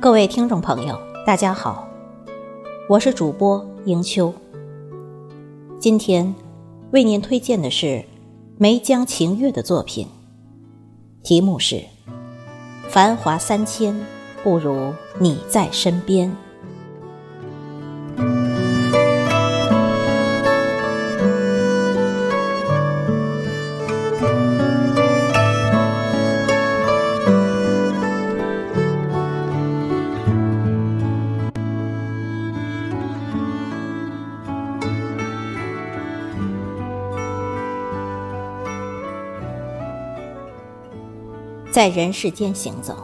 [0.00, 1.88] 各位听众朋友，大家好，
[2.90, 4.32] 我是主播迎秋。
[5.78, 6.34] 今天
[6.90, 8.04] 为您推荐的是
[8.58, 10.06] 梅江晴月的作品，
[11.22, 11.76] 题目是
[12.88, 13.98] 《繁华三千，
[14.42, 16.28] 不如你在身边》。
[41.74, 42.94] 在人世间行走，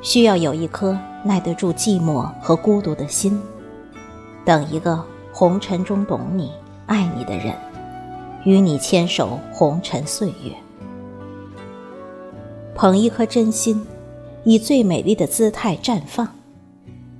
[0.00, 3.38] 需要有一颗耐得住寂寞和孤独的心，
[4.42, 5.04] 等一个
[5.34, 6.50] 红尘中懂你、
[6.86, 7.54] 爱你的人，
[8.46, 10.56] 与你牵手红尘岁月。
[12.74, 13.86] 捧一颗真心，
[14.44, 16.26] 以最美丽的姿态绽放，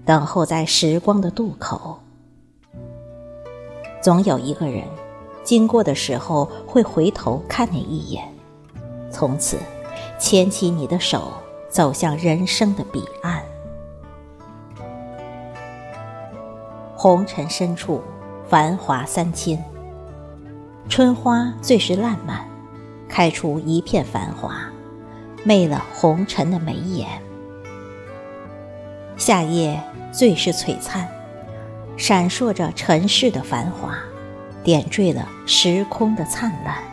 [0.06, 1.98] 等候在时光的渡口。
[4.00, 4.84] 总有一个人，
[5.44, 8.26] 经过的时候会回头看你一眼，
[9.10, 9.58] 从此。
[10.18, 11.32] 牵起你的手，
[11.68, 13.42] 走向人生的彼岸。
[16.94, 18.02] 红尘深处，
[18.48, 19.62] 繁华三千。
[20.88, 22.44] 春花最是烂漫，
[23.08, 24.60] 开出一片繁华，
[25.44, 27.08] 媚了红尘的眉眼。
[29.16, 31.08] 夏夜最是璀璨，
[31.96, 33.94] 闪烁着尘世的繁华，
[34.64, 36.89] 点缀了时空的灿烂。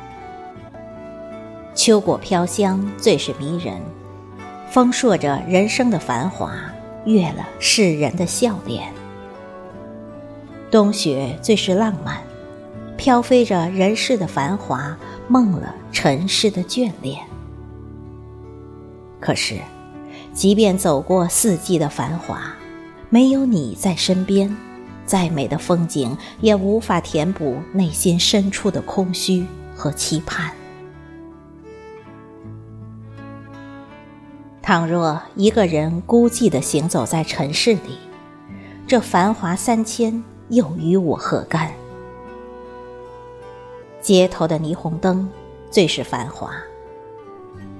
[1.77, 3.79] 秋果飘香，最是迷人，
[4.71, 6.51] 丰硕着人生的繁华，
[7.05, 8.91] 悦了世人的笑脸。
[10.71, 12.17] 冬雪最是浪漫，
[12.97, 14.97] 飘飞着人世的繁华，
[15.27, 17.23] 梦了尘世的眷恋。
[19.19, 19.59] 可是，
[20.33, 22.55] 即便走过四季的繁华，
[23.11, 24.53] 没有你在身边，
[25.05, 30.51] 再美的风景也无法填补内心深处的空虚和期盼。
[34.67, 37.97] 倘若一个人孤寂地行走在尘世里，
[38.85, 41.71] 这繁华三千又与我何干？
[44.01, 45.29] 街头的霓虹灯
[45.71, 46.51] 最是繁华，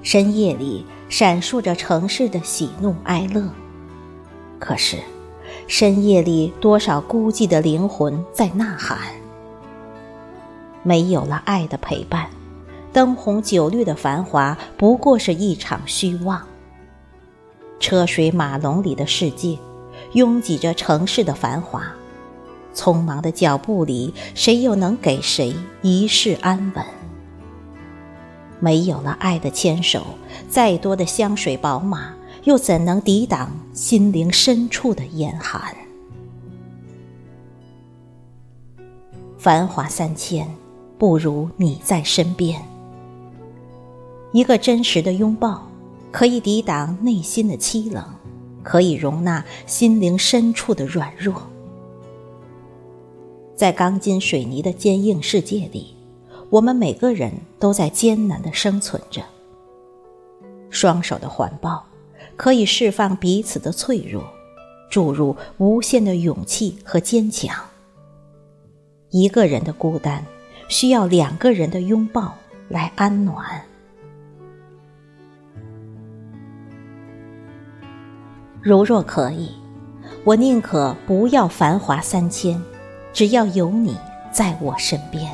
[0.02, 3.44] 深夜里闪烁着城市的喜怒哀乐。
[4.58, 4.96] 可是，
[5.68, 8.98] 深夜里多少孤寂的灵魂在呐喊？
[10.84, 12.30] 没有了爱的陪伴，
[12.94, 16.42] 灯红酒绿的繁华不过是一场虚妄。
[17.80, 19.58] 车水马龙里的世界，
[20.14, 21.84] 拥挤着城市的繁华。
[22.74, 26.86] 匆忙的脚步里，谁又能给谁一世安稳？
[28.60, 30.04] 没有了爱的牵手，
[30.50, 35.76] 再多的香水宝马，又怎能抵挡心灵深处的严寒？
[39.38, 40.48] 繁华三千，
[40.98, 42.62] 不如你在身边。
[44.34, 45.67] 一个真实的拥抱。
[46.12, 48.04] 可以抵挡内心的凄冷，
[48.64, 51.42] 可以容纳心灵深处的软弱。
[53.56, 55.96] 在钢筋水泥的坚硬世界里，
[56.50, 59.22] 我们每个人都在艰难的生存着。
[60.70, 61.84] 双手的环抱，
[62.36, 64.24] 可以释放彼此的脆弱，
[64.90, 67.56] 注入无限的勇气和坚强。
[69.10, 70.24] 一个人的孤单，
[70.68, 72.36] 需要两个人的拥抱
[72.70, 73.64] 来安暖。
[78.68, 79.50] 如若可以，
[80.26, 82.62] 我宁可不要繁华三千，
[83.14, 83.96] 只要有你
[84.30, 85.34] 在我身边。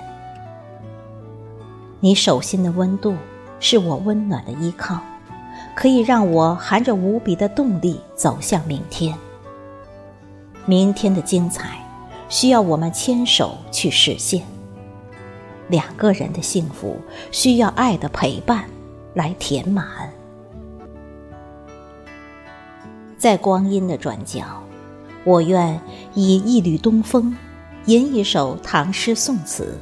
[1.99, 3.15] 你手心的温度
[3.59, 4.99] 是我温暖的依靠，
[5.73, 9.17] 可以让我含着无比的动力走向明天。
[10.67, 11.83] 明天的精彩，
[12.29, 14.43] 需要我们牵手去实现。
[15.69, 16.99] 两个人的幸福，
[17.31, 18.65] 需要爱的陪伴
[19.15, 19.87] 来填满。
[23.23, 24.43] 在光阴的转角，
[25.23, 25.79] 我愿
[26.13, 27.33] 以一缕东风，
[27.85, 29.79] 吟一首唐诗宋词，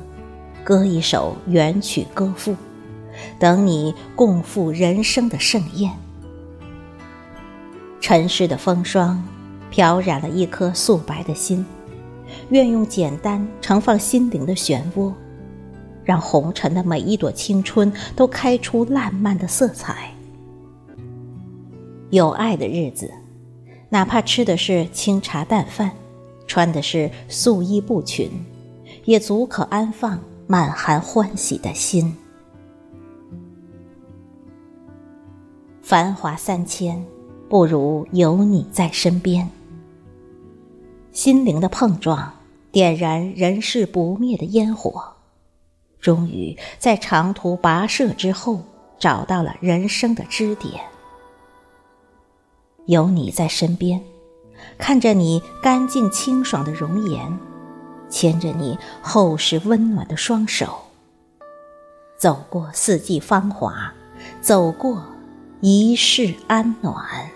[0.63, 2.55] 歌一首元曲歌赋，
[3.39, 5.91] 等你共赴人生的盛宴。
[7.99, 9.19] 尘世的风霜，
[9.71, 11.65] 漂染了一颗素白的心，
[12.49, 15.11] 愿用简单盛放心灵的漩涡，
[16.03, 20.13] 让红尘的每一朵青春都开出烂漫的色彩。
[22.11, 23.11] 有爱的日子。
[23.93, 25.91] 哪怕吃的是清茶淡饭，
[26.47, 28.31] 穿的是素衣布裙，
[29.03, 30.17] 也足可安放
[30.47, 32.15] 满含欢喜的心。
[35.81, 37.05] 繁华三千，
[37.49, 39.49] 不如有你在身边。
[41.11, 42.31] 心灵的碰撞，
[42.71, 45.03] 点燃人世不灭的烟火，
[45.99, 48.61] 终于在长途跋涉之后，
[48.97, 50.81] 找到了人生的支点。
[52.91, 54.03] 有你在身边，
[54.77, 57.39] 看着你干净清爽的容颜，
[58.09, 60.67] 牵着你厚实温暖的双手，
[62.17, 63.93] 走过四季芳华，
[64.41, 65.05] 走过
[65.61, 67.31] 一世安暖。